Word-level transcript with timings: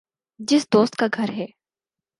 جس 0.39 0.67
دوست 0.73 0.95
کا 0.95 1.07
گھر 1.13 1.29
ہے 1.29 1.45